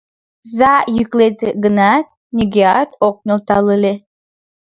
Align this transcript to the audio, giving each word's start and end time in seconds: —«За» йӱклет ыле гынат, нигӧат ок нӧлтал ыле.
—«За» 0.57 0.73
йӱклет 0.95 1.37
ыле 1.45 1.51
гынат, 1.63 2.05
нигӧат 2.35 2.89
ок 3.07 3.15
нӧлтал 3.27 3.65
ыле. 3.75 3.93